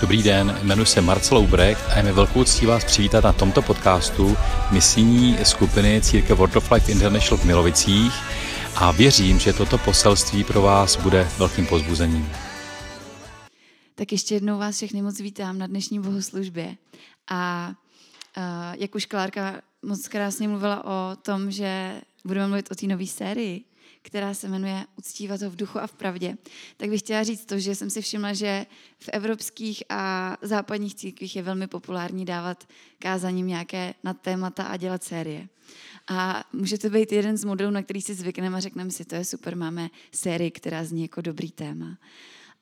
[0.00, 3.62] Dobrý den, jmenuji se Marcel Ubrecht a je mi velkou ctí vás přivítat na tomto
[3.62, 4.36] podcastu
[4.70, 8.12] misijní skupiny Církev World of Life International v Milovicích
[8.76, 12.30] a věřím, že toto poselství pro vás bude velkým pozbuzením.
[13.94, 16.76] Tak ještě jednou vás všechny moc vítám na dnešní bohoslužbě.
[17.30, 17.72] A
[18.36, 18.42] uh,
[18.76, 23.64] jak už Klárka moc krásně mluvila o tom, že budeme mluvit o té nové sérii,
[24.08, 26.36] která se jmenuje Uctívat ho v duchu a v pravdě,
[26.76, 28.66] tak bych chtěla říct to, že jsem si všimla, že
[28.98, 32.68] v evropských a západních církvích je velmi populární dávat
[32.98, 35.48] kázaním nějaké nad témata a dělat série.
[36.08, 39.14] A může to být jeden z modelů, na který si zvykneme a řekneme si, to
[39.14, 41.98] je super, máme sérii, která zní jako dobrý téma.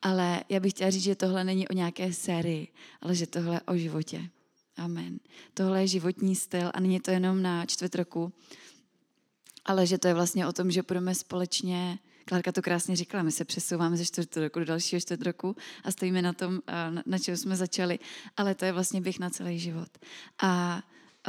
[0.03, 2.69] Ale já bych chtěla říct, že tohle není o nějaké sérii,
[3.01, 4.31] ale že tohle je o životě.
[4.77, 5.19] Amen.
[5.55, 8.33] Tohle je životní styl a není to jenom na čtvrt roku,
[9.67, 11.99] ale že to je vlastně o tom, že budeme společně
[12.29, 15.93] Klárka to krásně říkala, my se přesouváme ze čtvrt roku do dalšího čtvrt roku a
[15.93, 17.99] stojíme na tom, na, na čem jsme začali,
[18.37, 19.89] ale to je vlastně běh na celý život.
[20.43, 20.83] A,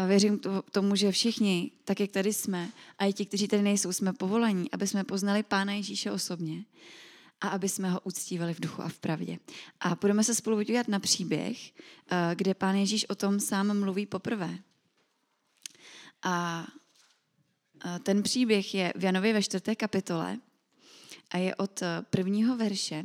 [0.07, 0.39] věřím
[0.71, 4.71] tomu, že všichni, tak jak tady jsme, a i ti, kteří tady nejsou, jsme povolaní,
[4.71, 6.65] aby jsme poznali Pána Ježíše osobně
[7.41, 9.39] a aby jsme ho uctívali v duchu a v pravdě.
[9.79, 11.57] A budeme se spolu podívat na příběh,
[12.35, 14.59] kde Pán Ježíš o tom sám mluví poprvé.
[16.23, 16.65] A
[18.03, 20.37] ten příběh je v Janově ve čtvrté kapitole
[21.31, 23.03] a je od eh, prvního verše.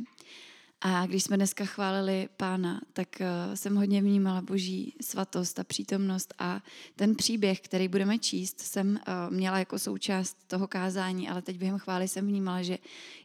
[0.81, 6.33] A když jsme dneska chválili pána, tak eh, jsem hodně vnímala boží svatost a přítomnost
[6.39, 6.61] a
[6.95, 11.79] ten příběh, který budeme číst, jsem eh, měla jako součást toho kázání, ale teď během
[11.79, 12.77] chvály jsem vnímala, že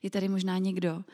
[0.02, 1.04] je tady možná někdo,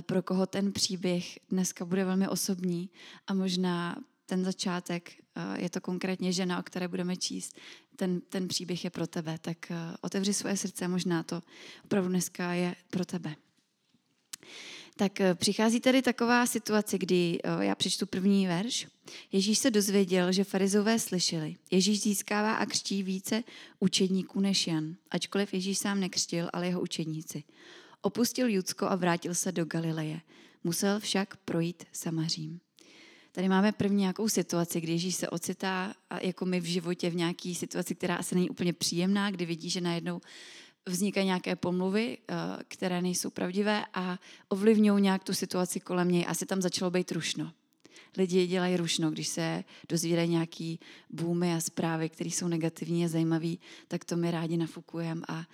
[0.00, 2.90] pro koho ten příběh dneska bude velmi osobní
[3.26, 5.12] a možná ten začátek,
[5.58, 7.58] je to konkrétně žena, o které budeme číst,
[7.96, 11.42] ten, ten příběh je pro tebe, tak otevři svoje srdce, možná to
[11.84, 13.36] opravdu dneska je pro tebe.
[14.96, 18.86] Tak přichází tady taková situace, kdy já přečtu první verš.
[19.32, 21.56] Ježíš se dozvěděl, že farizové slyšeli.
[21.70, 23.42] Ježíš získává a křtí více
[23.80, 27.44] učedníků než Jan, ačkoliv Ježíš sám nekřtil, ale jeho učedníci.
[28.00, 30.20] Opustil Judsko a vrátil se do Galileje.
[30.64, 32.60] Musel však projít Samařím.
[33.36, 37.54] Tady máme první nějakou situaci, kdy Ježíš se ocitá jako my v životě v nějaké
[37.54, 40.20] situaci, která asi není úplně příjemná, kdy vidí, že najednou
[40.86, 42.34] vznikají nějaké pomluvy, eh,
[42.68, 46.24] které nejsou pravdivé a ovlivňují nějak tu situaci kolem něj.
[46.28, 47.52] Asi tam začalo být rušno.
[48.16, 50.80] Lidi dělají rušno, když se dozvídají nějaký
[51.10, 53.54] boomy a zprávy, které jsou negativní a zajímavé,
[53.88, 55.22] tak to my rádi nafukujeme.
[55.28, 55.44] A,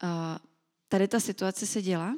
[0.00, 0.40] a
[0.88, 2.14] tady ta situace se dělá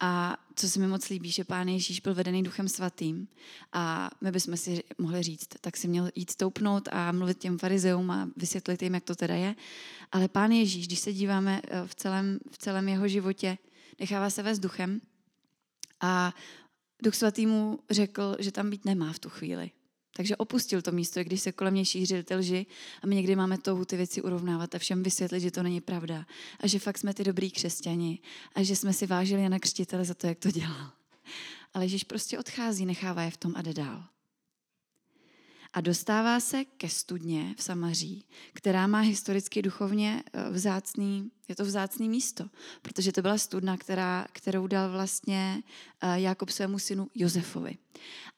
[0.00, 3.28] a co se mi moc líbí, že pán Ježíš byl vedený duchem svatým
[3.72, 8.10] a my bychom si mohli říct, tak si měl jít stoupnout a mluvit těm farizeům
[8.10, 9.54] a vysvětlit jim, jak to teda je.
[10.12, 13.58] Ale pán Ježíš, když se díváme eh, v celém, v celém jeho životě,
[14.00, 15.00] nechává se vést duchem
[16.00, 16.34] a
[17.02, 19.70] duch svatý mu řekl, že tam být nemá v tu chvíli.
[20.16, 22.66] Takže opustil to místo, když se kolem něj šířily ty lži
[23.02, 26.26] a my někdy máme touhu ty věci urovnávat a všem vysvětlit, že to není pravda
[26.60, 28.18] a že fakt jsme ty dobrý křesťani
[28.54, 30.90] a že jsme si vážili Jana Křtitele za to, jak to dělal.
[31.74, 34.04] Ale Ježíš prostě odchází, nechává je v tom a jde dál.
[35.72, 41.64] A dostává se ke studně v Samaří, která má historicky duchovně eh, vzácný, je to
[41.64, 42.44] vzácný místo,
[42.82, 45.62] protože to byla studna, která, kterou dal vlastně
[46.00, 47.76] eh, Jakob svému synu Josefovi.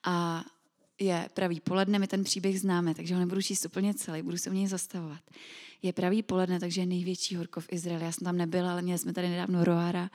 [0.03, 0.45] A
[0.99, 4.49] je pravý poledne, my ten příběh známe, takže ho nebudu číst úplně celý, budu se
[4.49, 5.21] u něj zastavovat.
[5.81, 8.03] Je pravý poledne, takže je největší horko v Izraeli.
[8.03, 10.09] Já jsem tam nebyla, ale měli jsme tady nedávno Roára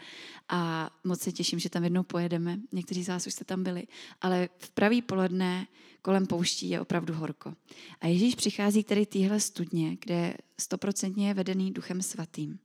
[0.48, 2.58] a moc se těším, že tam jednou pojedeme.
[2.72, 3.82] Někteří z vás už jste tam byli.
[4.20, 5.66] Ale v pravý poledne
[6.02, 7.54] kolem pouští je opravdu horko.
[8.00, 12.58] A Ježíš přichází tady téhle studně, kde stoprocentně je vedený duchem svatým.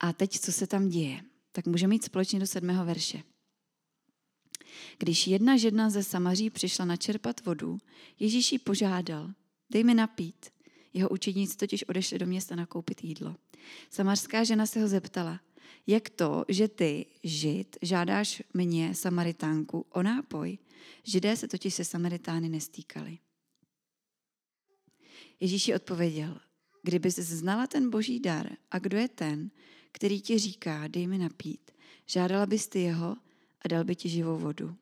[0.00, 1.20] A teď, co se tam děje?
[1.52, 3.22] Tak můžeme mít společně do sedmého verše.
[4.98, 7.78] Když jedna žena ze Samaří přišla načerpat vodu,
[8.18, 9.30] Ježíš ji požádal,
[9.70, 10.46] dej mi napít.
[10.92, 13.36] Jeho učedníci totiž odešli do města nakoupit jídlo.
[13.90, 15.40] Samařská žena se ho zeptala,
[15.86, 20.58] jak to, že ty, žid, žádáš mě, Samaritánku, o nápoj?
[21.04, 23.18] Židé se totiž se Samaritány nestýkali.
[25.40, 26.40] Ježíš ji odpověděl,
[26.82, 29.50] kdyby jsi znala ten boží dar a kdo je ten,
[29.92, 31.70] který ti říká, dej mi napít,
[32.06, 33.16] žádala bys ty jeho
[33.64, 34.76] a dal by ti živou vodu.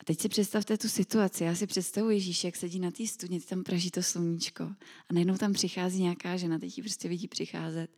[0.00, 1.44] A teď si představte tu situaci.
[1.44, 5.36] Já si představuji Ježíš, jak sedí na té studně, tam praží to sluníčko a najednou
[5.36, 7.96] tam přichází nějaká žena, teď ji prostě vidí přicházet.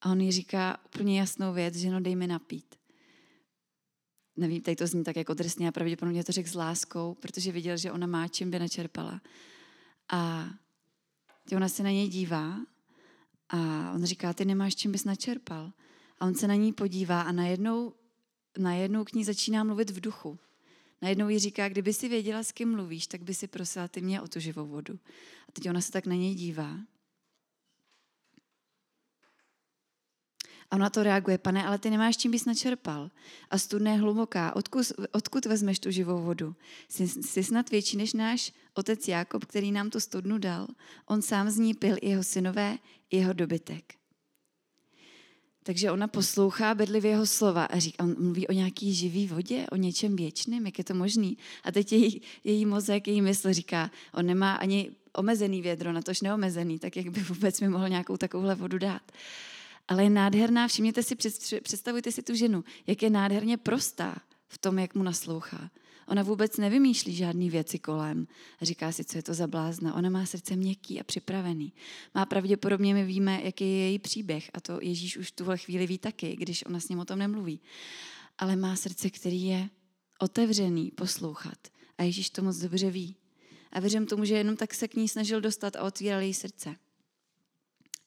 [0.00, 2.74] A on jí říká úplně jasnou věc, že no dej mi napít.
[4.36, 7.76] Nevím, tady to zní tak jako drsně a pravděpodobně to řekl s láskou, protože viděl,
[7.76, 9.20] že ona má čím by načerpala.
[10.12, 10.50] A
[11.56, 12.56] ona se na něj dívá
[13.48, 15.72] a on říká, ty nemáš čím bys načerpal.
[16.22, 17.92] A on se na ní podívá a najednou,
[18.58, 20.38] najednou k ní začíná mluvit v duchu.
[21.02, 24.20] Najednou jí říká, kdyby si věděla, s kým mluvíš, tak by si prosila ty mě
[24.20, 24.98] o tu živou vodu.
[25.48, 26.78] A teď ona se tak na něj dívá.
[30.70, 33.10] A ona to reaguje, pane, ale ty nemáš čím bys načerpal.
[33.50, 34.56] A studna je hluboká.
[34.56, 36.56] Odkud, odkud vezmeš tu živou vodu?
[36.88, 40.66] Jsi, jsi snad větší než náš otec Jákob, který nám tu studnu dal.
[41.06, 42.78] On sám z ní pil jeho synové,
[43.10, 44.01] jeho dobytek.
[45.62, 49.76] Takže ona poslouchá bedlivě jeho slova a říká, on mluví o nějaký živý vodě, o
[49.76, 51.38] něčem věčném, jak je to možný.
[51.64, 56.20] A teď její, její mozek, její mysl říká, on nemá ani omezený vědro, na tož
[56.20, 59.02] neomezený, tak jak by vůbec mi mohl nějakou takovouhle vodu dát.
[59.88, 61.16] Ale je nádherná, všimněte si,
[61.60, 64.16] představujte si tu ženu, jak je nádherně prostá
[64.48, 65.70] v tom, jak mu naslouchá.
[66.08, 68.26] Ona vůbec nevymýšlí žádný věci kolem.
[68.62, 69.94] Říká si, co je to za blázna.
[69.94, 71.72] Ona má srdce měkký a připravený.
[72.14, 75.98] Má pravděpodobně, my víme, jaký je její příběh a to Ježíš už tuhle chvíli ví
[75.98, 77.60] taky, když ona s ním o tom nemluví.
[78.38, 79.68] Ale má srdce, který je
[80.18, 81.58] otevřený poslouchat.
[81.98, 83.16] A Ježíš to moc dobře ví.
[83.72, 86.76] A věřím tomu, že jenom tak se k ní snažil dostat a otvíral její srdce.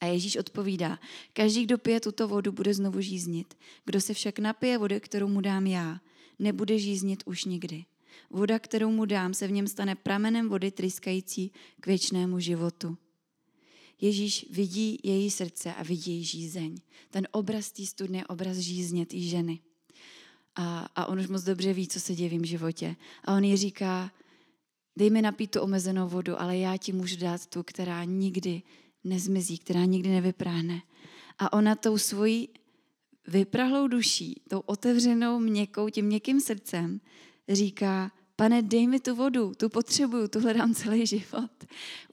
[0.02, 1.00] A Ježíš odpovídá,
[1.34, 3.58] každý, kdo pije tuto vodu, bude znovu žíznit.
[3.86, 6.00] Kdo se však napije vody, kterou mu dám já,
[6.40, 7.86] nebude žíznit už nikdy.
[8.30, 12.98] Voda, kterou mu dám, se v něm stane pramenem vody tryskající k věčnému životu.
[14.02, 16.76] Ježíš vidí její srdce a vidí její žízeň.
[17.10, 19.60] Ten obraz té studny je obraz žízně té ženy.
[20.56, 22.96] A, a on už moc dobře ví, co se děje v jím životě.
[23.24, 24.12] A on jí říká,
[24.98, 28.62] dej mi napít tu omezenou vodu, ale já ti můžu dát tu, která nikdy
[29.04, 30.82] nezmizí, která nikdy nevypráhne.
[31.40, 32.50] A ona tou svojí
[33.28, 37.00] vyprahlou duší, tou otevřenou, měkkou, tím měkkým srdcem
[37.50, 41.52] říká, pane, dej mi tu vodu, tu potřebuju, tu hledám celý život.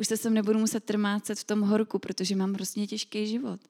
[0.00, 3.60] Už se sem nebudu muset trmácet v tom horku, protože mám prostě těžký život.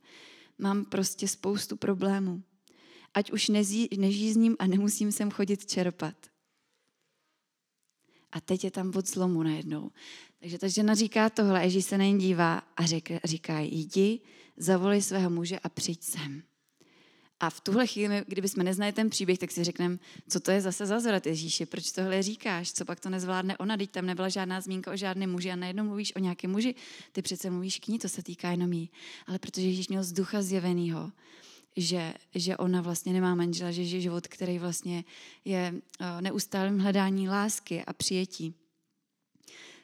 [0.59, 2.43] Mám prostě spoustu problémů.
[3.15, 6.15] Ať už nezí, nežízním a nemusím sem chodit čerpat.
[8.33, 9.91] A teď je tam bod zlomu najednou.
[10.41, 14.21] Takže ta žena říká tohle, Ježíš se na dívá a říká, říká jdi,
[14.57, 16.43] zavolej svého muže a přijď sem.
[17.43, 19.99] A v tuhle chvíli, kdybychom neznali ten příběh, tak si řekneme,
[20.29, 23.77] co to je zase za zvrat Ježíši, proč tohle říkáš, co pak to nezvládne ona,
[23.77, 26.75] teď tam nebyla žádná zmínka o žádném muži a najednou mluvíš o nějakém muži,
[27.13, 28.91] ty přece mluvíš k ní, to se týká jenom jí.
[29.27, 31.13] Ale protože Ježíš měl z ducha zjevenýho,
[31.77, 35.05] že, že ona vlastně nemá manžela, že žije život, který vlastně
[35.45, 38.55] je eh, neustálým hledání lásky a přijetí.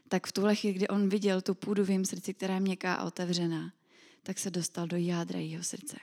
[0.08, 2.94] Tak v tuhle chvíli, kdy on viděl tu půdu v jejím srdci, která je měkká
[2.94, 3.72] a otevřená,
[4.22, 5.96] tak se dostal do jádra jeho srdce.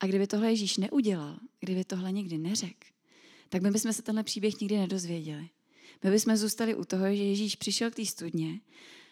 [0.00, 2.88] A kdyby tohle Ježíš neudělal, kdyby tohle nikdy neřekl,
[3.48, 5.48] tak my bychom se tenhle příběh nikdy nedozvěděli.
[6.04, 8.60] My bychom zůstali u toho, že Ježíš přišel k té studně,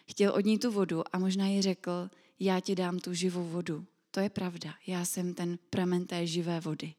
[0.05, 2.09] chtěl od ní tu vodu a možná jí řekl,
[2.39, 3.85] já ti dám tu živou vodu.
[4.11, 6.93] To je pravda, já jsem ten pramen té živé vody.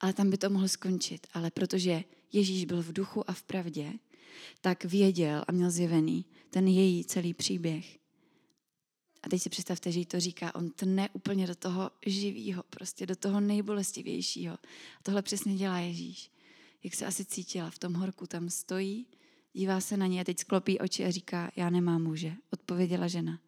[0.00, 1.26] Ale tam by to mohlo skončit.
[1.34, 3.92] Ale protože Ježíš byl v duchu a v pravdě,
[4.60, 7.99] tak věděl a měl zjevený ten její celý příběh.
[9.22, 13.06] A teď si představte, že jí to říká, on tne úplně do toho živého, prostě
[13.06, 14.54] do toho nejbolestivějšího.
[14.54, 16.30] A tohle přesně dělá Ježíš.
[16.84, 19.06] Jak se asi cítila v tom horku, tam stojí,
[19.52, 22.32] dívá se na ní a teď sklopí oči a říká, já nemám muže.
[22.50, 23.40] Odpověděla žena.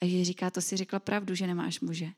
[0.00, 2.08] A Ježíš říká, to si řekla pravdu, že nemáš muže.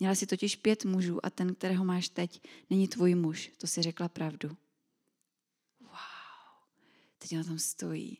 [0.00, 2.40] Měla si totiž pět mužů a ten, kterého máš teď,
[2.70, 3.52] není tvůj muž.
[3.58, 4.48] To si řekla pravdu.
[5.80, 5.90] Wow.
[7.18, 8.18] Teď ona tam stojí.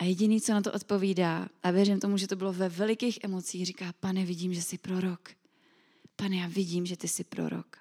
[0.00, 3.66] A jediný, co na to odpovídá, a věřím tomu, že to bylo ve velikých emocích,
[3.66, 5.30] říká, pane, vidím, že jsi prorok.
[6.16, 7.76] Pane, já vidím, že ty jsi prorok.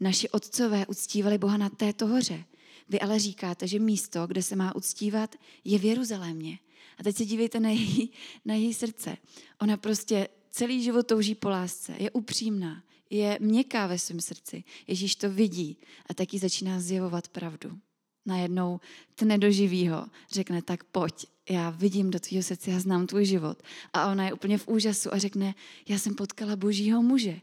[0.00, 2.44] Naši otcové uctívali Boha na této hoře.
[2.88, 6.58] Vy ale říkáte, že místo, kde se má uctívat, je v Jeruzalémě.
[6.98, 8.10] A teď se dívejte na její,
[8.44, 9.16] na její srdce.
[9.60, 14.64] Ona prostě celý život touží po lásce, je upřímná, je měkká ve svém srdci.
[14.86, 17.78] Ježíš to vidí a taky začíná zjevovat pravdu
[18.26, 18.80] najednou
[19.14, 23.62] tne do živýho, řekne, tak pojď, já vidím do tvýho srdce, já znám tvůj život.
[23.92, 25.54] A ona je úplně v úžasu a řekne,
[25.88, 27.40] já jsem potkala božího muže.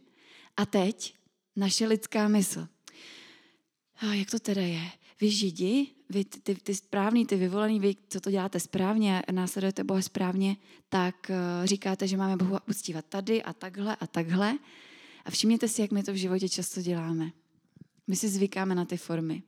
[0.58, 1.16] A teď
[1.56, 2.68] naše lidská mysl.
[3.98, 4.92] A jak to teda je?
[5.22, 10.02] Vy židi, vy ty, ty správný, ty vyvolený, vy, co to děláte správně následujete Boha
[10.02, 10.58] správně,
[10.90, 14.58] tak uh, říkáte, že máme Bohu uctívat tady a takhle a takhle.
[15.26, 17.32] A všimněte si, jak my to v životě často děláme.
[18.08, 19.44] My si zvykáme na ty formy.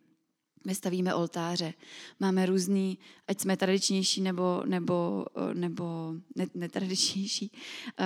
[0.65, 1.73] My stavíme oltáře,
[2.19, 6.13] máme různý, ať jsme tradičnější nebo, nebo, nebo
[6.53, 7.51] netradičnější,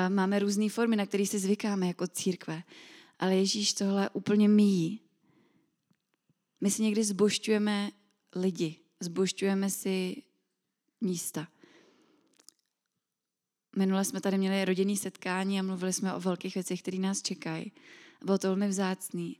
[0.09, 2.63] máme různé formy, na které si zvykáme jako církve.
[3.19, 5.01] Ale Ježíš tohle úplně míjí.
[6.61, 7.91] My si někdy zbošťujeme
[8.35, 10.23] lidi, zbošťujeme si
[11.01, 11.47] místa.
[13.77, 17.71] Minule jsme tady měli rodinný setkání a mluvili jsme o velkých věcech, které nás čekají.
[18.25, 19.39] Bylo to velmi vzácný.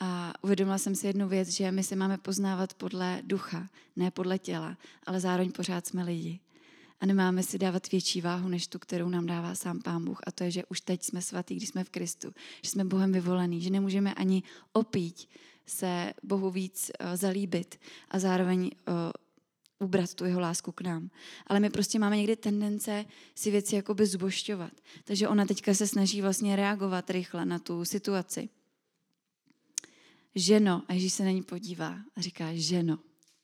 [0.00, 4.38] A uvědomila jsem si jednu věc, že my se máme poznávat podle ducha, ne podle
[4.38, 4.76] těla,
[5.06, 6.40] ale zároveň pořád jsme lidi.
[7.00, 10.20] A nemáme si dávat větší váhu, než tu, kterou nám dává sám Pán Bůh.
[10.26, 13.12] A to je, že už teď jsme svatí, když jsme v Kristu, že jsme Bohem
[13.12, 14.42] vyvolení, že nemůžeme ani
[14.72, 15.28] opít
[15.66, 17.80] se Bohu víc uh, zalíbit
[18.10, 18.94] a zároveň uh,
[19.86, 21.10] ubrat tu jeho lásku k nám.
[21.46, 23.04] Ale my prostě máme někdy tendence
[23.34, 24.72] si věci jakoby zbošťovat.
[25.04, 28.48] Takže ona teďka se snaží vlastně reagovat rychle na tu situaci.
[30.34, 32.98] Ženo, a Ježíš se na ní podívá a říká, ženo,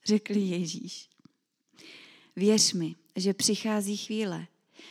[0.05, 1.09] řekl Ježíš,
[2.37, 4.47] věř mi, že přichází chvíle,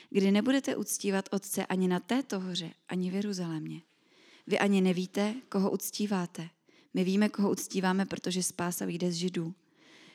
[0.10, 3.82] kdy nebudete uctívat Otce ani na této hoře, ani v Jeruzalémě.
[4.48, 6.50] Vy ani nevíte, koho uctíváte.
[6.94, 9.54] My víme, koho uctíváme, protože spása vyjde z Židů.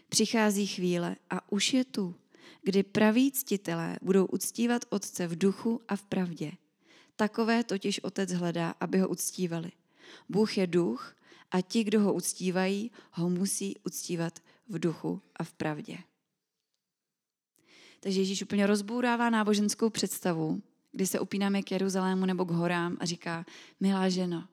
[0.08, 2.14] Přichází chvíle a už je tu,
[2.62, 6.52] kdy praví ctitelé budou uctívat Otce v duchu a v pravdě.
[7.16, 9.72] Takové totiž Otec hledá, aby ho uctívali.
[10.28, 11.14] Bůh je duch
[11.50, 14.38] a ti, kdo ho uctívají, ho musí uctívat
[14.68, 15.98] v duchu a v pravdě.
[18.00, 23.06] Takže Ježíš úplně rozbourává náboženskou představu, kdy se upínáme k Jeruzalému nebo k horám a
[23.06, 23.44] říká,
[23.80, 24.48] milá ženo,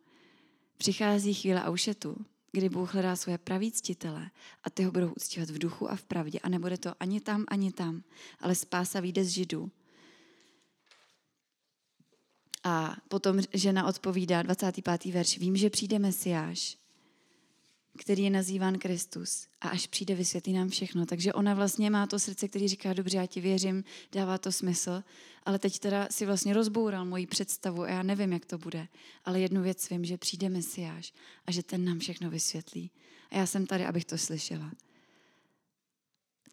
[0.77, 4.31] přichází chvíle a už je tu, kdy Bůh hledá svoje praví ctitele
[4.63, 7.45] a ty ho budou uctívat v duchu a v pravdě a nebude to ani tam,
[7.47, 8.03] ani tam,
[8.39, 9.71] ale spása vyjde z Židů.
[12.63, 15.05] A potom žena odpovídá, 25.
[15.05, 16.77] verš, vím, že přijde Mesiáš,
[17.97, 19.47] který je nazýván Kristus.
[19.61, 21.05] A až přijde, vysvětlí nám všechno.
[21.05, 25.03] Takže ona vlastně má to srdce, který říká, dobře, já ti věřím, dává to smysl,
[25.43, 28.87] ale teď teda si vlastně rozboural moji představu a já nevím, jak to bude.
[29.25, 31.13] Ale jednu věc vím, že přijde Mesiáš
[31.45, 32.91] a že ten nám všechno vysvětlí.
[33.31, 34.71] A já jsem tady, abych to slyšela.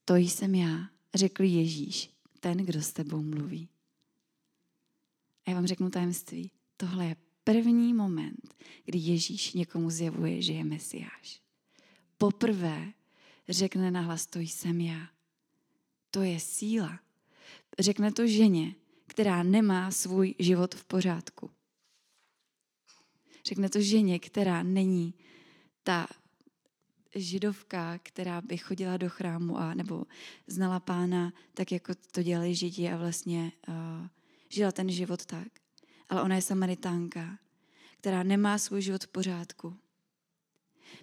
[0.04, 2.10] To jsem já, řekl Ježíš,
[2.40, 3.68] ten, kdo s tebou mluví.
[5.46, 6.50] A já vám řeknu tajemství.
[6.76, 11.40] Tohle je první moment, kdy Ježíš někomu zjevuje, že je Mesiáš.
[12.18, 12.92] Poprvé
[13.48, 15.08] řekne nahlas, to jsem já.
[16.10, 17.00] To je síla.
[17.78, 18.74] Řekne to ženě,
[19.06, 21.50] která nemá svůj život v pořádku.
[23.46, 25.14] Řekne to ženě, která není
[25.82, 26.06] ta
[27.14, 30.04] židovka, která by chodila do chrámu a nebo
[30.46, 33.74] znala pána tak, jako to dělali židi a vlastně uh,
[34.48, 35.48] žila ten život tak
[36.08, 37.38] ale ona je samaritánka,
[38.00, 39.76] která nemá svůj život v pořádku.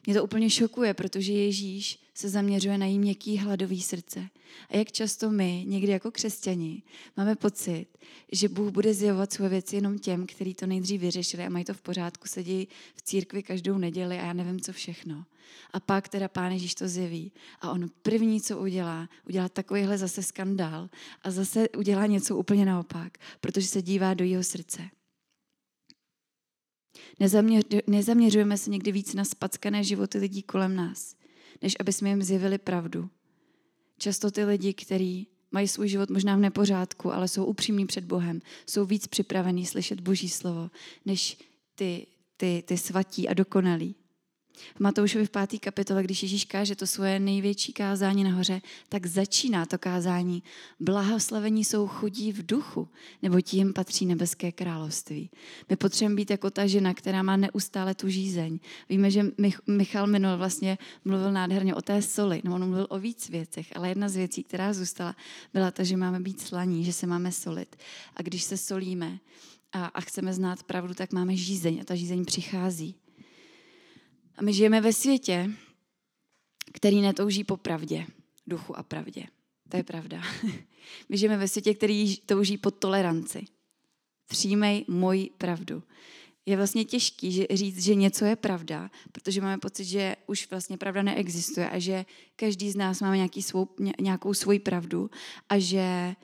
[0.06, 4.30] Mě to úplně šokuje, protože Ježíš se zaměřuje na jí měkký hladový srdce.
[4.70, 6.84] A jak často my, někdy jako křesťani,
[7.18, 7.86] máme pocit,
[8.32, 11.74] že Bůh bude zjevovat svoje věci jenom těm, kteří to nejdřív vyřešili a mají to
[11.74, 15.26] v pořádku, sedí v církvi každou neděli a já nevím, co všechno.
[15.72, 17.32] A pak teda Pán Ježíš to zjeví.
[17.62, 20.90] A on první, co udělá, udělá takovýhle zase skandál
[21.22, 24.90] a zase udělá něco úplně naopak, protože se dívá do jeho srdce.
[27.20, 31.16] Nezaměř, nezaměřujeme se někdy víc na spackané životy lidí kolem nás,
[31.62, 33.10] než aby jsme jim zjevili pravdu.
[33.98, 38.42] Často ty lidi, kteří mají svůj život možná v nepořádku, ale jsou upřímní před Bohem,
[38.66, 40.72] jsou víc připravení slyšet Boží slovo,
[41.06, 41.38] než
[41.76, 42.08] ty,
[42.38, 43.96] ty, ty svatí a dokonalí.
[44.76, 49.66] V Matoušovi v páté kapitole, když Ježíš káže to svoje největší kázání nahoře, tak začíná
[49.66, 50.44] to kázání.
[50.80, 52.88] Blahoslavení jsou chudí v duchu,
[53.22, 55.30] nebo tím patří nebeské království.
[55.70, 58.60] My potřebujeme být jako ta žena, která má neustále tu žízeň.
[58.90, 59.26] Víme, že
[59.68, 63.90] Michal minul vlastně mluvil nádherně o té soli, no on mluvil o víc věcech, ale
[63.90, 65.16] jedna z věcí, která zůstala,
[65.54, 67.76] byla ta, že máme být slaní, že se máme solit.
[68.16, 69.20] A když se solíme,
[69.74, 72.96] a, a chceme znát pravdu, tak máme žízeň a ta žízeň přichází.
[74.42, 75.52] A my žijeme ve světě,
[76.74, 78.06] který netouží po pravdě,
[78.48, 79.26] duchu a pravdě.
[79.70, 80.22] To je pravda.
[81.10, 83.46] My žijeme ve světě, který touží po toleranci.
[84.28, 85.84] Přijmej moji pravdu.
[86.46, 90.78] Je vlastně těžký že říct, že něco je pravda, protože máme pocit, že už vlastně
[90.78, 92.06] pravda neexistuje a že
[92.36, 93.68] každý z nás máme nějaký svou,
[94.00, 95.10] nějakou svoji pravdu
[95.50, 96.16] a že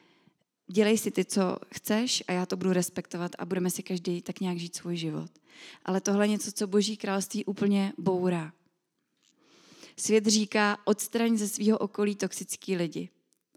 [0.68, 4.40] dělej si ty, co chceš a já to budu respektovat a budeme si každý tak
[4.40, 5.32] nějak žít svůj život.
[5.86, 8.54] Ale tohle je něco, co Boží království úplně bourá.
[9.98, 13.10] Svět říká, odstraň ze svého okolí toxický lidi.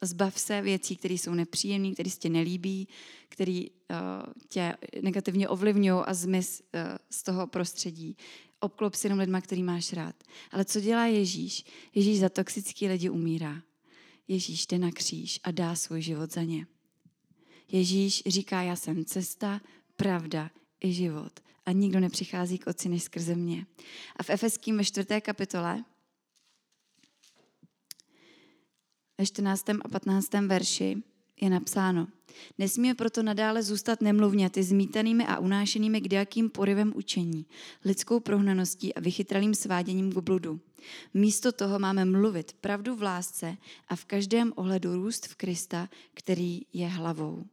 [0.02, 2.88] Zbav se věcí, které jsou nepříjemné, které tě nelíbí,
[3.28, 8.16] které uh, tě negativně ovlivňují a zmiz uh, z toho prostředí.
[8.60, 10.14] Obklop si jenom lidma, který máš rád.
[10.50, 11.64] Ale co dělá Ježíš?
[11.94, 13.62] Ježíš za toxický lidi umírá.
[14.28, 16.66] Ježíš jde na kříž a dá svůj život za ně.
[17.72, 19.60] Ježíš říká, já jsem cesta,
[19.96, 20.50] pravda
[20.84, 21.40] i život.
[21.66, 23.66] A nikdo nepřichází k Otci než skrze mě.
[24.16, 25.84] A v Efeským ve čtvrté kapitole
[29.20, 29.64] ve 14.
[29.70, 30.32] a 15.
[30.32, 31.02] verši
[31.40, 32.08] je napsáno.
[32.58, 37.46] Nesmíme proto nadále zůstat nemluvňaty, zmítanými a unášenými kdejakým porivem učení,
[37.84, 40.60] lidskou prohnaností a vychytralým sváděním k bludu.
[41.14, 43.56] Místo toho máme mluvit pravdu v lásce
[43.88, 47.44] a v každém ohledu růst v Krista, který je hlavou.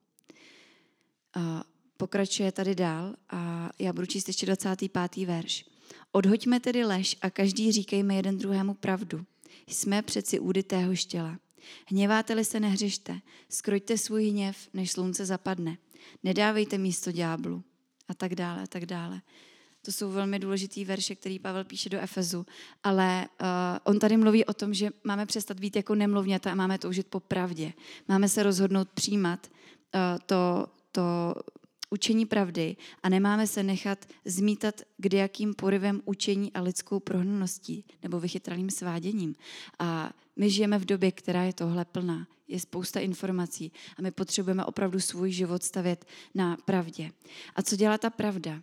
[1.98, 5.28] Pokračuje tady dál a já budu číst ještě 25.
[5.28, 5.66] verš.
[6.12, 9.26] Odhoďme tedy lež a každý říkejme jeden druhému pravdu.
[9.68, 11.40] Jsme přeci údy tého štěla.
[11.86, 13.20] Hněváte-li se, nehřešte.
[13.50, 15.78] Skroďte svůj hněv, než slunce zapadne.
[16.24, 17.64] Nedávejte místo ďáblu.
[18.08, 19.22] A tak dále, a tak dále.
[19.82, 22.46] To jsou velmi důležitý verše, který Pavel píše do Efezu,
[22.84, 23.48] ale uh,
[23.84, 27.20] on tady mluví o tom, že máme přestat být jako nemluvňata a máme toužit po
[27.20, 27.74] pravdě.
[28.08, 31.36] Máme se rozhodnout přijímat uh, to, to
[31.90, 38.70] učení pravdy a nemáme se nechat zmítat kdejakým porivem učení a lidskou prohnaností nebo vychytralým
[38.70, 39.36] sváděním.
[39.80, 42.28] A my žijeme v době, která je tohle plná.
[42.48, 47.12] Je spousta informací a my potřebujeme opravdu svůj život stavět na pravdě.
[47.56, 48.62] A co dělá ta pravda?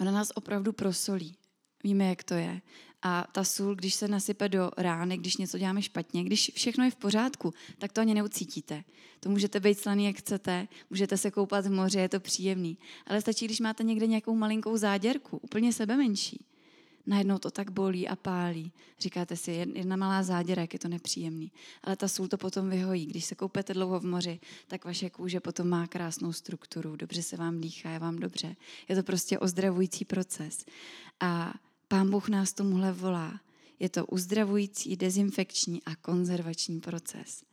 [0.00, 1.36] Ona nás opravdu prosolí.
[1.84, 2.60] Víme, jak to je.
[3.02, 6.90] A ta sůl, když se nasype do rány, když něco děláme špatně, když všechno je
[6.90, 8.84] v pořádku, tak to ani neucítíte.
[9.20, 12.78] To můžete být slaný, jak chcete, můžete se koupat v moři, je to příjemný.
[13.06, 16.44] Ale stačí, když máte někde nějakou malinkou záděrku, úplně sebe menší.
[17.06, 18.72] Najednou to tak bolí a pálí.
[18.98, 21.52] Říkáte si, jedna malá záděra, jak je to nepříjemný.
[21.82, 23.06] Ale ta sůl to potom vyhojí.
[23.06, 27.36] Když se koupete dlouho v moři, tak vaše kůže potom má krásnou strukturu, dobře se
[27.36, 28.56] vám dýchá, je vám dobře.
[28.88, 30.66] Je to prostě ozdravující proces.
[31.20, 31.54] A
[31.88, 33.40] Pán Bůh nás tomuhle volá.
[33.78, 37.44] Je to uzdravující, dezinfekční a konzervační proces.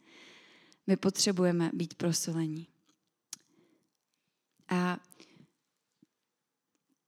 [0.88, 2.68] My potřebujeme být prosolení.
[4.70, 5.00] A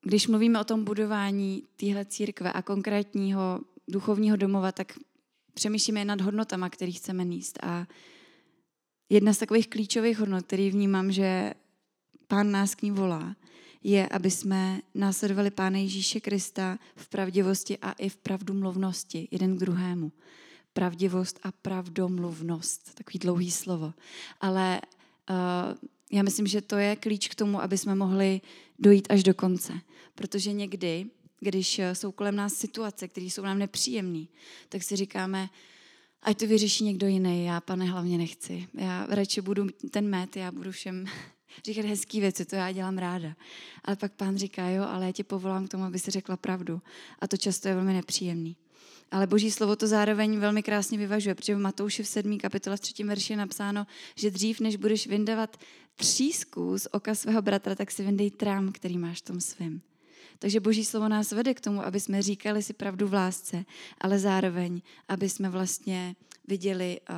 [0.02, 4.94] když mluvíme o tom budování téhle církve a konkrétního duchovního domova, tak
[5.54, 7.60] přemýšlíme nad hodnotama, který chceme níst.
[7.64, 7.88] A
[9.10, 11.54] jedna z takových klíčových hodnot, který vnímám, že
[12.28, 13.36] pán nás k ní volá,
[13.84, 19.60] je, aby jsme následovali Pána Ježíše Krista v pravdivosti a i v pravdomluvnosti jeden k
[19.60, 20.12] druhému.
[20.74, 23.94] Pravdivost a pravdomluvnost, takový dlouhý slovo.
[24.42, 24.82] Ale
[25.30, 25.36] uh,
[26.12, 28.42] já myslím, že to je klíč k tomu, aby jsme mohli
[28.80, 29.74] dojít až do konce.
[30.16, 31.06] Protože někdy,
[31.40, 34.26] když jsou kolem nás situace, které jsou nám nepříjemné,
[34.70, 35.50] tak si říkáme,
[36.22, 38.68] ať to vyřeší někdo jiný, já pane hlavně nechci.
[38.74, 41.06] Já radši budu ten met, já budu všem
[41.66, 43.36] říkat hezký věci, to já dělám ráda.
[43.86, 46.82] Ale pak pán říká, jo, ale já tě povolám k tomu, aby si řekla pravdu.
[47.20, 48.58] A to často je velmi nepříjemný.
[49.12, 52.38] Ale boží slovo to zároveň velmi krásně vyvažuje, protože v Matouši v 7.
[52.38, 53.04] kapitole v 3.
[53.04, 55.58] verši je napsáno, že dřív, než budeš vyndavat
[55.96, 59.82] třísku z oka svého bratra, tak si vyndej trám, který máš v tom svém.
[60.40, 63.66] Takže boží slovo nás vede k tomu, aby jsme říkali si pravdu v lásce,
[64.02, 66.16] ale zároveň, aby jsme vlastně
[66.48, 67.16] viděli uh,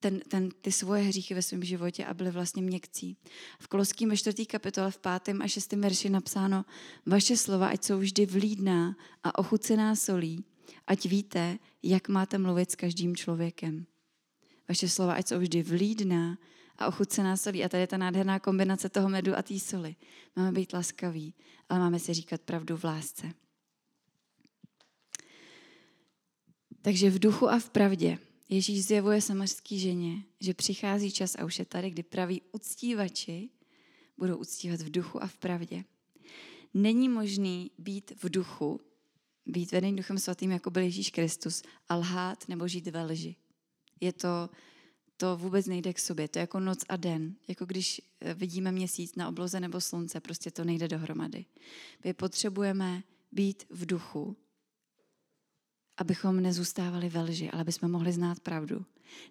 [0.00, 3.16] ten, ten, ty svoje hříchy ve svém životě a byli vlastně měkcí.
[3.60, 6.64] V Koloským ve čtvrtý kapitole v pátém a šestém verši napsáno
[7.06, 10.44] Vaše slova, ať jsou vždy vlídná a ochucená solí,
[10.86, 13.86] ať víte, jak máte mluvit s každým člověkem.
[14.68, 16.38] Vaše slova, ať jsou vždy vlídná
[16.78, 17.64] a ochucená solí.
[17.64, 19.96] A tady je ta nádherná kombinace toho medu a té soli.
[20.36, 21.34] Máme být laskaví,
[21.68, 23.32] ale máme si říkat pravdu v lásce.
[26.82, 31.58] Takže v duchu a v pravdě Ježíš zjevuje samařský ženě, že přichází čas a už
[31.58, 33.48] je tady, kdy praví uctívači
[34.18, 35.84] budou uctívat v duchu a v pravdě.
[36.74, 38.80] Není možný být v duchu,
[39.46, 43.36] být vedený duchem svatým, jako byl Ježíš Kristus, a lhát nebo žít ve lži.
[44.00, 44.50] Je to,
[45.16, 46.28] to vůbec nejde k sobě.
[46.28, 47.34] To je jako noc a den.
[47.48, 51.44] Jako když eh, vidíme měsíc na obloze nebo slunce, prostě to nejde dohromady.
[52.04, 54.36] My potřebujeme být v duchu
[55.98, 58.84] abychom nezůstávali ve lži, ale abychom mohli znát pravdu.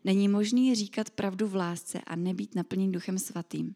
[0.03, 3.75] Není možný říkat pravdu v lásce a nebýt naplněn duchem svatým.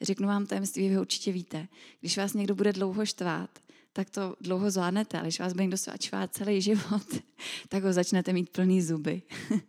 [0.00, 1.68] Řeknu vám tajemství, vy určitě víte.
[2.00, 3.50] Když vás někdo bude dlouho štvát,
[3.92, 7.06] tak to dlouho zvládnete, ale když vás bude někdo štvát celý život,
[7.68, 9.22] tak ho začnete mít plný zuby.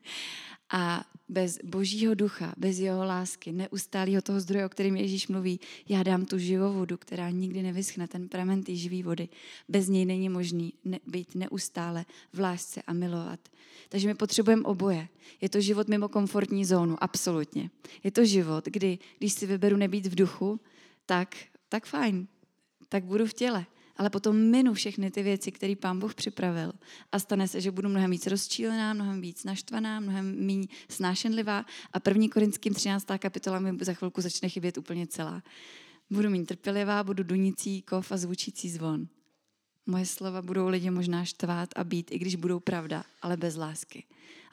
[0.71, 6.03] A bez božího ducha, bez jeho lásky, neustálého toho zdroje, o kterém Ježíš mluví, já
[6.03, 9.29] dám tu živou vodu, která nikdy nevyschne, ten pramen té živý vody.
[9.69, 13.39] Bez něj není možný ne, být neustále v lásce a milovat.
[13.89, 15.07] Takže my potřebujeme oboje.
[15.41, 17.69] Je to život mimo komfortní zónu, absolutně.
[18.03, 20.59] Je to život, kdy, když si vyberu nebýt v duchu,
[21.05, 21.35] tak,
[21.69, 22.27] tak fajn,
[22.89, 23.65] tak budu v těle
[23.97, 26.73] ale potom minu všechny ty věci, které pán Bůh připravil
[27.11, 31.99] a stane se, že budu mnohem víc rozčílená, mnohem víc naštvaná, mnohem méně snášenlivá a
[31.99, 33.05] první korinským 13.
[33.17, 35.43] kapitola mi za chvilku začne chybět úplně celá.
[36.09, 39.07] Budu méně trpělivá, budu dunící kov a zvučící zvon.
[39.85, 44.03] Moje slova budou lidi možná štvát a být, i když budou pravda, ale bez lásky.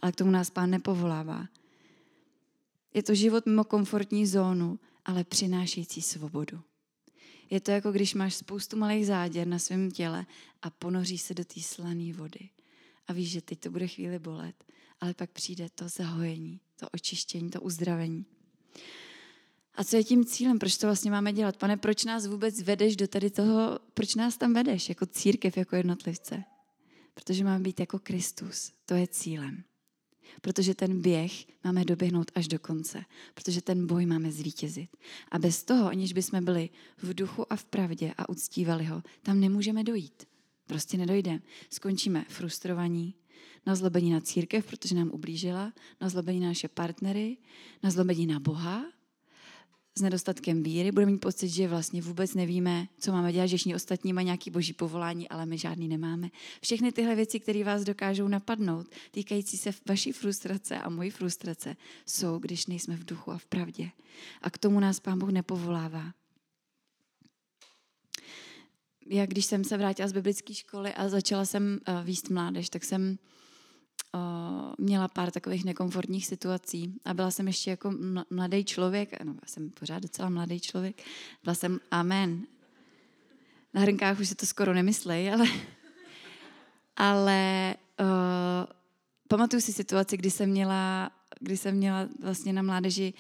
[0.01, 1.47] Ale k tomu nás pán nepovolává.
[2.95, 6.61] Je to život mimo komfortní zónu, ale přinášející svobodu.
[7.51, 10.27] Je to jako když máš spoustu malých záděr na svém těle
[10.63, 12.49] a ponoří se do té slané vody.
[13.07, 14.65] A víš, že teď to bude chvíli bolet,
[15.01, 18.25] ale pak přijde to zahojení, to očištění, to uzdravení.
[19.75, 20.59] A co je tím cílem?
[20.59, 21.57] Proč to vlastně máme dělat?
[21.57, 25.77] Pane, proč nás vůbec vedeš do tady toho, proč nás tam vedeš jako církev, jako
[25.77, 26.45] jednotlivce?
[27.15, 28.73] Protože máme být jako Kristus.
[28.87, 29.65] To je cílem.
[30.41, 33.05] Protože ten běh máme doběhnout až do konce.
[33.35, 34.91] Protože ten boj máme zvítězit.
[35.31, 36.71] A bez toho, aniž bychom byli
[37.03, 40.25] v duchu a v pravdě a uctívali ho, tam nemůžeme dojít.
[40.67, 41.41] Prostě nedojdeme.
[41.71, 43.15] Skončíme frustrovaní,
[43.67, 47.37] na zlobení na církev, protože nám ublížila, na zlobení na naše partnery,
[47.83, 48.85] na zlobení na Boha,
[49.99, 53.75] s nedostatkem víry, budeme mít pocit, že vlastně vůbec nevíme, co máme dělat, že všichni
[53.75, 56.31] ostatní mají nějaký boží povolání, ale my žádný nemáme.
[56.63, 62.39] Všechny tyhle věci, které vás dokážou napadnout, týkající se vaší frustrace a mojí frustrace, jsou,
[62.39, 63.91] když nejsme v duchu a v pravdě.
[64.43, 66.13] A k tomu nás Pán Bůh nepovolává.
[69.07, 72.85] Já, když jsem se vrátila z biblické školy a začala jsem uh, výst mládež, tak
[72.85, 73.19] jsem
[74.79, 77.95] měla pár takových nekomfortních situací a byla jsem ještě jako
[78.31, 81.03] mladý člověk, no já jsem pořád docela mladý člověk,
[81.45, 82.47] byla jsem amen.
[83.75, 85.47] Na hrnkách už se to skoro nemyslej, ale,
[86.97, 88.07] ale uh,
[89.29, 93.15] pamatuju si situaci, kdy jsem měla, kdy jsem měla vlastně na mládeži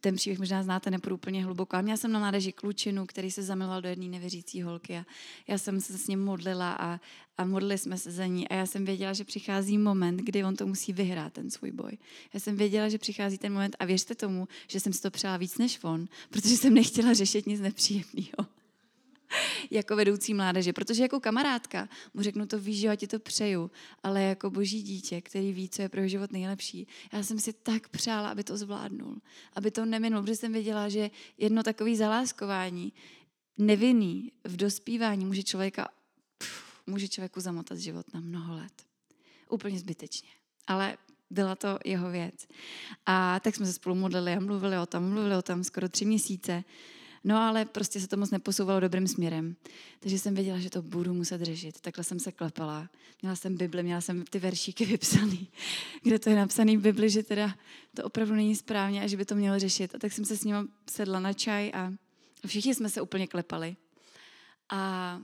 [0.00, 1.76] ten příběh možná znáte, nepůjdu úplně hluboko.
[1.76, 5.04] A měla jsem na mládeži klučinu, který se zamiloval do jedné nevěřící holky a
[5.46, 7.00] já jsem se s ním modlila a,
[7.38, 10.56] a modlili jsme se za ní a já jsem věděla, že přichází moment, kdy on
[10.56, 11.98] to musí vyhrát, ten svůj boj.
[12.34, 15.36] Já jsem věděla, že přichází ten moment a věřte tomu, že jsem si to přála
[15.36, 18.57] víc než on, protože jsem nechtěla řešit nic nepříjemného.
[19.70, 23.70] jako vedoucí mládeže, protože jako kamarádka mu řeknu to, víš, že ti to přeju,
[24.02, 27.88] ale jako boží dítě, který ví, co je pro život nejlepší, já jsem si tak
[27.88, 29.16] přála, aby to zvládnul,
[29.54, 32.92] aby to neminul, protože jsem věděla, že jedno takové zaláskování,
[33.58, 35.88] nevinný v dospívání může člověka,
[36.38, 38.72] pff, může člověku zamotat život na mnoho let.
[39.48, 40.28] Úplně zbytečně.
[40.66, 40.96] Ale
[41.30, 42.48] byla to jeho věc.
[43.06, 46.04] A tak jsme se spolu modlili a mluvili o tom, mluvili o tom skoro tři
[46.04, 46.64] měsíce.
[47.24, 49.56] No ale prostě se to moc neposouvalo dobrým směrem.
[50.00, 51.80] Takže jsem věděla, že to budu muset řešit.
[51.80, 52.88] Takhle jsem se klepala.
[53.22, 55.48] Měla jsem Bibli, měla jsem ty veršíky vypsaný,
[56.02, 57.54] kde to je napsaný v Bibli, že teda
[57.96, 59.94] to opravdu není správně a že by to mělo řešit.
[59.94, 61.92] A tak jsem se s ním sedla na čaj a
[62.46, 63.76] všichni jsme se úplně klepali.
[64.68, 65.20] A,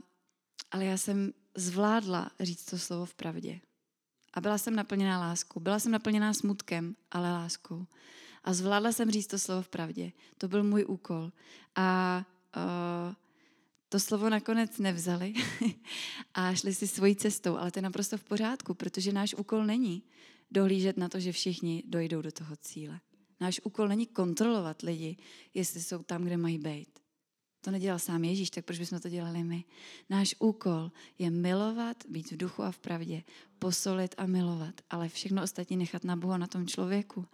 [0.70, 3.60] ale já jsem zvládla říct to slovo v pravdě.
[4.34, 5.60] A byla jsem naplněná láskou.
[5.60, 7.86] Byla jsem naplněná smutkem, ale láskou.
[8.44, 10.12] A zvládla jsem říct to slovo v pravdě.
[10.38, 11.32] To byl můj úkol.
[11.76, 12.18] A
[12.56, 13.14] uh,
[13.88, 15.34] to slovo nakonec nevzali
[16.34, 20.02] a šli si svojí cestou, ale to je naprosto v pořádku, protože náš úkol není
[20.50, 23.00] dohlížet na to, že všichni dojdou do toho cíle.
[23.40, 25.16] Náš úkol není kontrolovat lidi,
[25.54, 26.93] jestli jsou tam, kde mají být.
[27.64, 29.64] To nedělal sám Ježíš, tak proč bychom to dělali my?
[30.10, 33.22] Náš úkol je milovat, být v duchu a v pravdě,
[33.58, 37.26] posolit a milovat, ale všechno ostatní nechat na Boha, na tom člověku.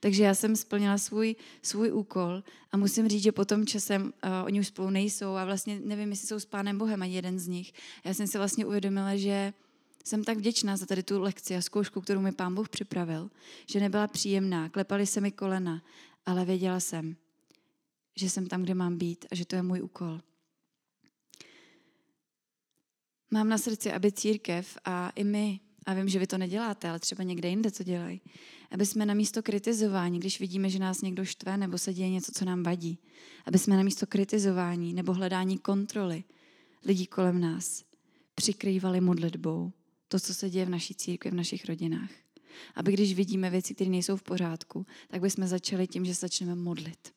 [0.00, 4.10] Takže já jsem splnila svůj, svůj úkol a musím říct, že potom časem uh,
[4.44, 7.48] oni už spolu nejsou a vlastně nevím, jestli jsou s Pánem Bohem ani jeden z
[7.48, 7.72] nich.
[8.04, 9.52] Já jsem si vlastně uvědomila, že
[10.04, 13.30] jsem tak vděčná za tady tu lekci a zkoušku, kterou mi Pán Bůh připravil,
[13.66, 15.82] že nebyla příjemná, klepali se mi kolena,
[16.26, 17.16] ale věděla jsem,
[18.16, 20.20] že jsem tam, kde mám být a že to je můj úkol.
[23.30, 27.00] Mám na srdci, aby církev a i my, a vím, že vy to neděláte, ale
[27.00, 28.20] třeba někde jinde to dělají,
[28.70, 32.32] aby jsme na místo kritizování, když vidíme, že nás někdo štve nebo se děje něco,
[32.32, 32.98] co nám vadí,
[33.46, 36.24] aby jsme na místo kritizování nebo hledání kontroly
[36.84, 37.84] lidí kolem nás
[38.34, 39.72] přikrývali modlitbou
[40.08, 42.10] to, co se děje v naší církvi, v našich rodinách.
[42.74, 47.15] Aby když vidíme věci, které nejsou v pořádku, tak bychom začali tím, že začneme modlit.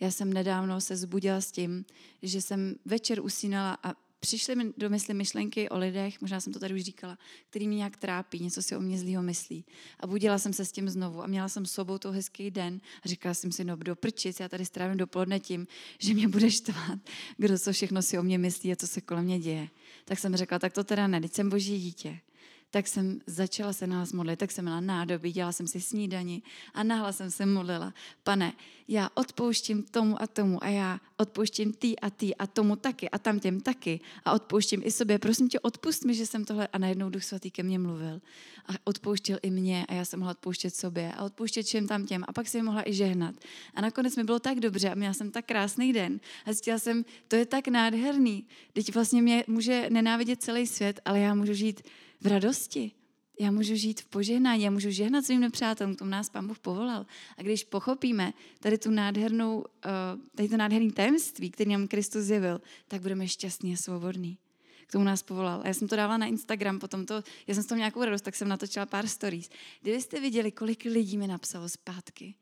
[0.00, 1.84] Já jsem nedávno se zbudila s tím,
[2.22, 6.58] že jsem večer usínala a přišly mi do mysli myšlenky o lidech, možná jsem to
[6.58, 7.18] tady už říkala,
[7.50, 9.64] který mě nějak trápí, něco si o mě zlýho myslí.
[10.00, 13.08] A budila jsem se s tím znovu a měla jsem sobou to hezký den a
[13.08, 15.66] říkala jsem si, no do prčic, já tady strávím dopoledne tím,
[15.98, 16.98] že mě bude štvát,
[17.36, 19.68] kdo co všechno si o mě myslí a co se kolem mě děje.
[20.04, 22.20] Tak jsem řekla, tak to teda ne, jsem boží dítě
[22.70, 26.42] tak jsem začala se nás modlit, tak jsem měla nádobí, dělala jsem si snídani
[26.74, 27.94] a nahla jsem se modlila.
[28.22, 28.52] Pane,
[28.88, 33.18] já odpouštím tomu a tomu a já odpouštím ty a ty a tomu taky a
[33.18, 35.18] tam těm taky a odpouštím i sobě.
[35.18, 38.20] Prosím tě, odpust mi, že jsem tohle a najednou Duch Svatý ke mně mluvil
[38.66, 42.24] a odpouštěl i mě a já jsem mohla odpouštět sobě a odpouštět všem tam těm
[42.28, 43.34] a pak jsem mohla i žehnat.
[43.74, 47.04] A nakonec mi bylo tak dobře a měla jsem tak krásný den a zjistila jsem,
[47.28, 48.46] to je tak nádherný.
[48.72, 51.82] Teď vlastně mě může nenávidět celý svět, ale já můžu žít
[52.20, 52.92] v radosti.
[53.40, 56.58] Já můžu žít v požehnání, já můžu žehnat svým nepřátelům, k tomu nás Pán Bůh
[56.58, 57.06] povolal.
[57.36, 59.90] A když pochopíme tady tu nádhernou, eh,
[60.34, 64.38] tady to nádherné tajemství, který nám Kristus zjevil, tak budeme šťastní a svobodní.
[64.86, 65.60] K tomu nás povolal.
[65.64, 68.22] A já jsem to dávala na Instagram, potom to, já jsem s toho nějakou radost,
[68.22, 69.50] tak jsem natočila pár stories.
[69.82, 72.34] Kdybyste viděli, kolik lidí mi napsalo zpátky,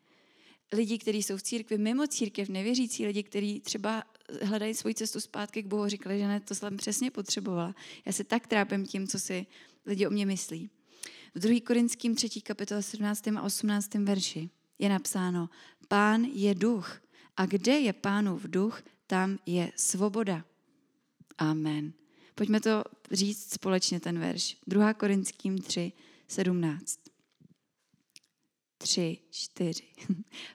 [0.72, 4.02] lidi, kteří jsou v církvi, mimo církev, nevěřící lidi, kteří třeba
[4.42, 7.74] hledají svoji cestu zpátky k Bohu, říkali, že ne, to jsem přesně potřebovala.
[8.04, 9.46] Já se tak trápím tím, co si
[9.86, 10.70] lidi o mě myslí.
[11.34, 11.60] V 2.
[11.60, 12.40] Korinským 3.
[12.40, 13.28] kapitole 17.
[13.28, 13.94] a 18.
[13.94, 15.48] verši je napsáno,
[15.88, 17.00] Pán je duch
[17.36, 20.44] a kde je pánův duch, tam je svoboda.
[21.38, 21.92] Amen.
[22.34, 24.56] Pojďme to říct společně, ten verš.
[24.66, 24.94] 2.
[24.94, 25.92] Korinským 3,
[26.28, 27.00] 17.
[28.78, 29.84] 3, 4.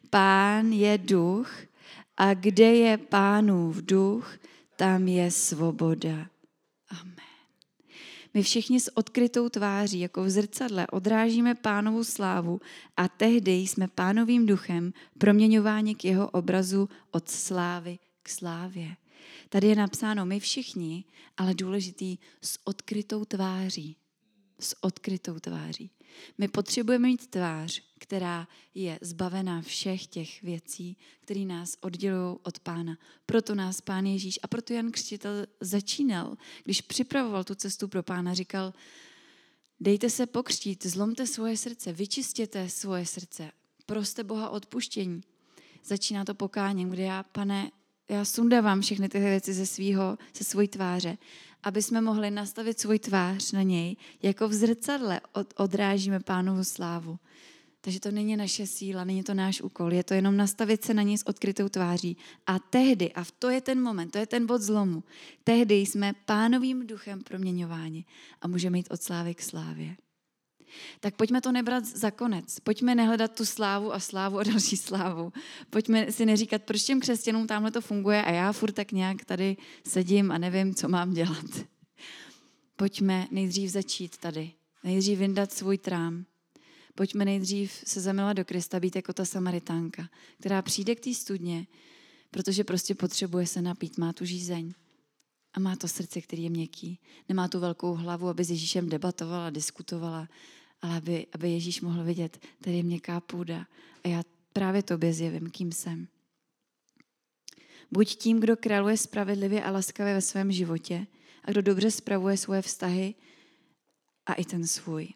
[0.09, 1.70] Pán je duch
[2.17, 4.37] a kde je pánův duch,
[4.75, 6.29] tam je svoboda.
[6.89, 7.31] Amen.
[8.33, 12.61] My všichni s odkrytou tváří, jako v zrcadle, odrážíme pánovu slávu
[12.97, 18.95] a tehdy jsme pánovým duchem proměňováni k jeho obrazu od slávy k slávě.
[19.49, 21.03] Tady je napsáno my všichni,
[21.37, 23.95] ale důležitý s odkrytou tváří.
[24.59, 25.91] S odkrytou tváří.
[26.37, 32.97] My potřebujeme mít tvář, která je zbavená všech těch věcí, které nás oddělují od Pána.
[33.25, 38.33] Proto nás Pán Ježíš a proto Jan Křtitel začínal, když připravoval tu cestu pro Pána,
[38.33, 38.73] říkal,
[39.79, 43.51] dejte se pokřtít, zlomte svoje srdce, vyčistěte svoje srdce,
[43.85, 45.21] proste Boha odpuštění.
[45.83, 47.71] Začíná to pokáním, kde já, pane,
[48.11, 51.17] já sundávám všechny ty věci ze, svýho, ze svojí tváře
[51.63, 57.19] aby jsme mohli nastavit svůj tvář na něj, jako v zrcadle od, odrážíme pánovu slávu.
[57.81, 61.01] Takže to není naše síla, není to náš úkol, je to jenom nastavit se na
[61.03, 62.17] něj s odkrytou tváří.
[62.47, 65.03] A tehdy, a to je ten moment, to je ten bod zlomu,
[65.43, 68.05] tehdy jsme pánovým duchem proměňováni
[68.41, 69.95] a můžeme jít od slávy k slávě.
[70.99, 72.59] Tak pojďme to nebrat za konec.
[72.59, 75.33] Pojďme nehledat tu slávu a slávu a další slávu.
[75.69, 79.57] Pojďme si neříkat, proč těm křesťanům tamhle to funguje a já furt tak nějak tady
[79.87, 81.45] sedím a nevím, co mám dělat.
[82.75, 84.51] Pojďme nejdřív začít tady.
[84.83, 86.25] Nejdřív vyndat svůj trám.
[86.95, 91.67] Pojďme nejdřív se zamilovat do Krista, být jako ta Samaritánka, která přijde k té studně,
[92.31, 94.73] protože prostě potřebuje se napít, má tu žízeň.
[95.53, 96.99] A má to srdce, který je měkký.
[97.29, 100.27] Nemá tu velkou hlavu, aby s Ježíšem debatovala, diskutovala,
[100.81, 103.67] ale aby, aby Ježíš mohl vidět, tady je měkká půda
[104.03, 106.07] a já právě tobě zjevím, kým jsem.
[107.91, 111.07] Buď tím, kdo králuje spravedlivě a laskavě ve svém životě
[111.43, 113.15] a kdo dobře spravuje svoje vztahy
[114.25, 115.07] a i ten svůj,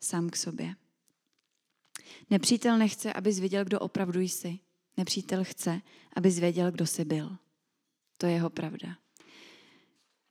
[0.00, 0.74] sám k sobě.
[2.30, 4.58] Nepřítel nechce, aby zvěděl, kdo opravdu jsi.
[4.96, 5.80] Nepřítel chce,
[6.16, 7.36] aby zvěděl, kdo jsi byl.
[8.18, 9.01] To je jeho pravda.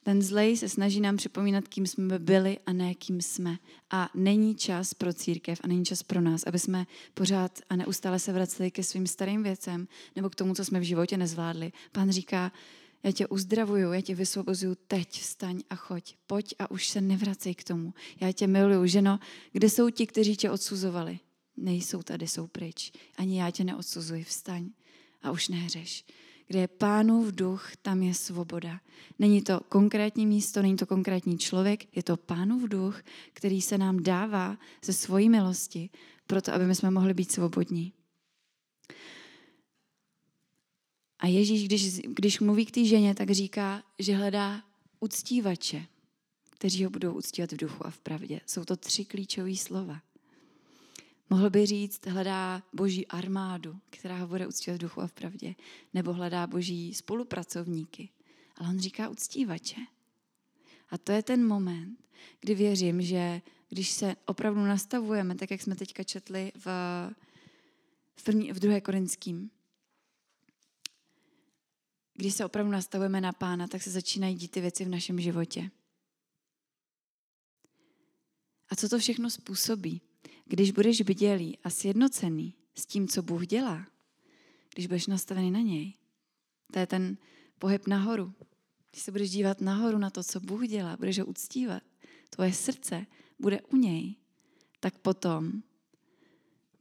[0.03, 3.57] Ten zlej se snaží nám připomínat, kým jsme byli a ne kým jsme.
[3.91, 8.19] A není čas pro církev a není čas pro nás, aby jsme pořád a neustále
[8.19, 11.71] se vraceli ke svým starým věcem nebo k tomu, co jsme v životě nezvládli.
[11.91, 12.51] Pán říká,
[13.03, 16.15] já tě uzdravuju, já tě vysvobozuju teď, vstaň a choď.
[16.27, 17.93] Pojď a už se nevracej k tomu.
[18.21, 18.85] Já tě miluju.
[18.85, 19.19] Ženo,
[19.51, 21.19] kde jsou ti, kteří tě odsuzovali?
[21.57, 22.91] Nejsou tady, jsou pryč.
[23.17, 24.69] Ani já tě neodsuzuji, vstaň
[25.21, 26.05] a už nehřeš
[26.51, 28.81] kde je pánův duch, tam je svoboda.
[29.19, 33.01] Není to konkrétní místo, není to konkrétní člověk, je to pánův duch,
[33.33, 35.89] který se nám dává ze svojí milosti,
[36.27, 37.93] proto aby my jsme mohli být svobodní.
[41.19, 44.63] A Ježíš, když, když mluví k té ženě, tak říká, že hledá
[44.99, 45.85] uctívače,
[46.49, 48.41] kteří ho budou uctívat v duchu a v pravdě.
[48.45, 50.01] Jsou to tři klíčové slova.
[51.31, 55.55] Mohl by říct, hledá boží armádu, která ho bude uctívat v duchu a v pravdě,
[55.93, 58.09] nebo hledá boží spolupracovníky.
[58.55, 59.81] Ale on říká uctívače.
[60.89, 61.99] A to je ten moment,
[62.39, 66.65] kdy věřím, že když se opravdu nastavujeme, tak jak jsme teďka četli v,
[68.15, 69.51] v, první, v druhé korinským,
[72.13, 75.71] když se opravdu nastavujeme na pána, tak se začínají dít ty věci v našem životě.
[78.69, 80.01] A co to všechno způsobí?
[80.51, 83.87] Když budeš bdělý a sjednocený s tím, co Bůh dělá,
[84.73, 85.93] když budeš nastavený na něj,
[86.73, 87.17] to je ten
[87.59, 88.33] pohyb nahoru.
[88.91, 91.83] Když se budeš dívat nahoru na to, co Bůh dělá, budeš ho uctívat,
[92.29, 93.05] tvoje srdce
[93.39, 94.15] bude u něj,
[94.79, 95.63] tak potom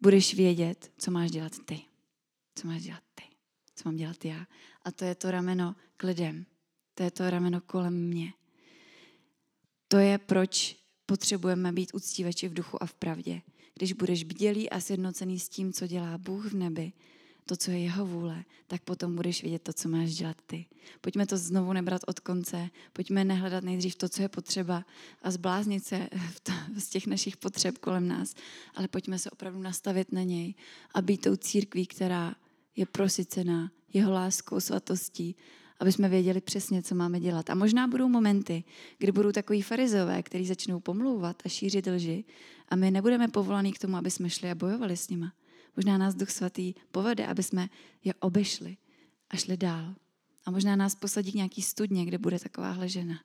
[0.00, 1.80] budeš vědět, co máš dělat ty.
[2.54, 3.22] Co máš dělat ty.
[3.76, 4.46] Co mám dělat já.
[4.83, 6.46] A to je to rameno k lidem.
[6.94, 8.33] To je to rameno kolem mě.
[9.88, 13.42] To je, proč potřebujeme být uctívači v duchu a v pravdě.
[13.74, 16.92] Když budeš bdělý a sjednocený s tím, co dělá Bůh v nebi,
[17.50, 20.66] to, co je jeho vůle, tak potom budeš vidět to, co máš dělat ty.
[21.00, 24.85] Pojďme to znovu nebrat od konce, pojďme nehledat nejdřív to, co je potřeba
[25.22, 26.09] a zbláznit se
[26.78, 28.35] z těch našich potřeb kolem nás,
[28.74, 30.54] ale pojďme se opravdu nastavit na něj
[30.94, 32.35] a být tou církví, která
[32.76, 35.37] je prosycená jeho láskou, svatostí,
[35.80, 37.50] aby jsme věděli přesně, co máme dělat.
[37.50, 38.64] A možná budou momenty,
[38.98, 42.24] kdy budou takový farizové, kteří začnou pomlouvat a šířit lži
[42.68, 45.32] a my nebudeme povolaní k tomu, aby jsme šli a bojovali s nima.
[45.76, 47.68] Možná nás Duch Svatý povede, aby jsme
[48.04, 48.76] je obešli
[49.30, 49.94] a šli dál.
[50.46, 53.20] A možná nás posadí k nějaký studně, kde bude takováhle žena.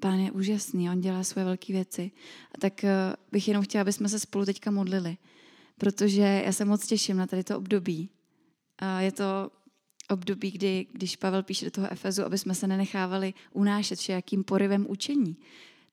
[0.00, 2.10] Pán je úžasný, on dělá svoje velké věci.
[2.54, 2.90] A tak eh,
[3.32, 5.16] bych jenom chtěla, aby jsme se spolu teďka modlili,
[5.78, 8.10] protože já se moc těším na tady to období.
[8.78, 9.50] A je to
[10.10, 14.86] období, kdy, když Pavel píše do toho Efezu, aby jsme se nenechávali unášet všejakým porivem
[14.88, 15.36] učení,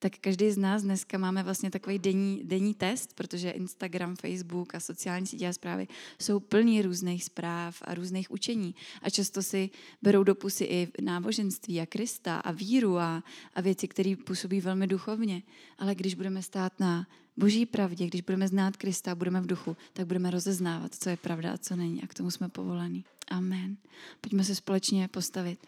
[0.02, 4.80] tak každý z nás dneska máme vlastně takový denní, denní test, protože Instagram, Facebook a
[4.80, 5.88] sociální sítě a zprávy
[6.19, 8.76] jsou plní různých zpráv a různých učení.
[9.02, 9.69] A často si
[10.02, 13.24] berou do pusy i náboženství a Krista a víru a,
[13.56, 15.43] a věci, které působí velmi duchovně.
[15.78, 20.08] Ale když budeme stát na boží pravdě, když budeme znát Krista budeme v duchu, tak
[20.08, 22.04] budeme rozeznávat, co je pravda a co není.
[22.04, 23.06] A k tomu jsme povolaní.
[23.28, 23.78] Amen.
[24.22, 25.67] Pojďme se společně postavit.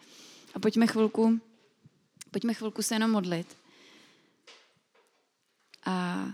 [0.54, 1.40] A pojďme chvilku,
[2.30, 3.56] pojďme chvilku se jenom modlit.
[5.86, 6.28] A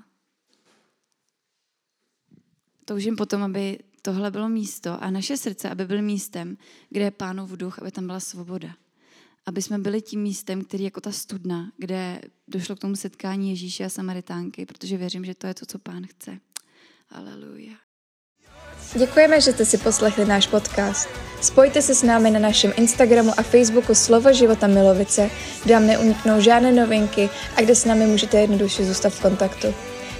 [2.84, 7.50] toužím potom, aby tohle bylo místo a naše srdce, aby byl místem, kde je pánův
[7.50, 8.76] duch, aby tam byla svoboda.
[9.46, 13.84] Aby jsme byli tím místem, který jako ta studna, kde došlo k tomu setkání Ježíše
[13.84, 16.38] a Samaritánky, protože věřím, že to je to, co pán chce.
[17.10, 17.72] Aleluja.
[18.98, 21.08] Děkujeme, že jste si poslechli náš podcast.
[21.40, 25.30] Spojte se s námi na našem Instagramu a Facebooku Slovo života Milovice,
[25.64, 29.66] kde vám neuniknou žádné novinky a kde s námi můžete jednoduše zůstat v kontaktu.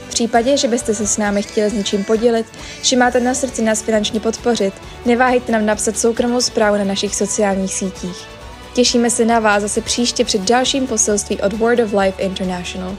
[0.06, 2.46] V případě, že byste se s námi chtěli s něčím podělit,
[2.82, 4.74] či máte na srdci nás finančně podpořit,
[5.06, 8.39] neváhejte nám napsat soukromou zprávu na našich sociálních sítích.
[8.72, 12.96] Těšíme se na vás zase příště před dalším poselství od Word of Life International.